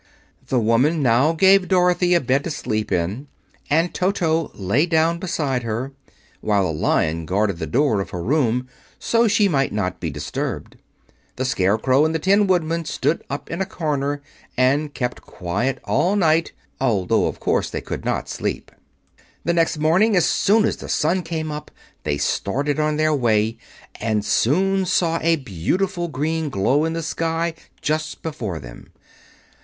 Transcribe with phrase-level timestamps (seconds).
[0.47, 3.27] The woman now gave Dorothy a bed to sleep in,
[3.69, 5.91] and Toto lay down beside her,
[6.39, 8.67] while the Lion guarded the door of her room
[8.97, 10.77] so she might not be disturbed.
[11.35, 14.23] The Scarecrow and the Tin Woodman stood up in a corner
[14.57, 18.71] and kept quiet all night, although of course they could not sleep.
[19.43, 21.69] The next morning, as soon as the sun was up,
[22.05, 23.59] they started on their way,
[23.99, 28.87] and soon saw a beautiful green glow in the sky just before them.